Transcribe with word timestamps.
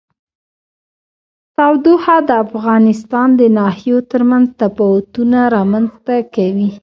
تودوخه 1.55 2.15
د 2.27 2.29
افغانستان 2.45 3.27
د 3.39 3.41
ناحیو 3.57 3.97
ترمنځ 4.11 4.45
تفاوتونه 4.61 5.39
رامنځ 5.55 5.89
ته 6.05 6.15
کوي. 6.35 6.69